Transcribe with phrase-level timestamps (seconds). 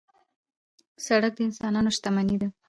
[1.05, 2.47] سړک د انسانانو شتمني ده.